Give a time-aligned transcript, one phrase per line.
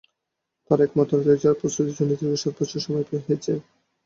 [0.71, 3.51] তারাই একমাত্র দেশ, যারা প্রস্তুতির জন্য দীর্ঘ সাত বছর সময় পেয়েছে।